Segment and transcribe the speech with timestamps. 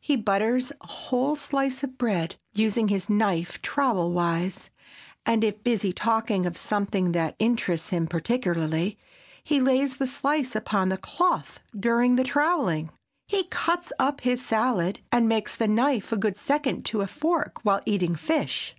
[0.00, 4.70] He butters a whole slice of bread, using his knife trowel wise,
[5.26, 8.96] and if busy talking of something that interests him particularly,
[9.44, 12.88] he lays the slice upon the cloth during the troweling.
[13.26, 17.62] He cuts up his salad, and makes the knife a good second to a fork
[17.62, 18.74] while eating fish.